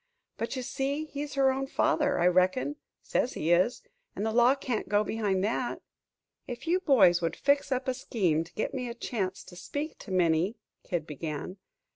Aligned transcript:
But 0.35 0.55
you 0.55 0.63
see 0.63 1.05
he's 1.05 1.35
her 1.35 1.51
own 1.51 1.67
father, 1.67 2.17
I 2.19 2.25
reckon 2.25 2.77
says 3.03 3.33
he 3.33 3.51
is 3.51 3.83
and 4.15 4.25
the 4.25 4.31
law 4.33 4.55
can't 4.55 4.89
go 4.89 5.03
behind 5.03 5.43
that." 5.43 5.83
"If 6.47 6.65
you 6.65 6.79
boys 6.79 7.21
would 7.21 7.35
fix 7.35 7.71
up 7.71 7.87
a 7.87 7.93
scheme 7.93 8.43
to 8.43 8.53
get 8.53 8.73
me 8.73 8.89
a 8.89 8.95
chance 8.95 9.43
to 9.43 9.55
speak 9.55 9.99
to 9.99 10.09
Minnie" 10.09 10.55
Kid 10.83 11.05
began. 11.05 11.57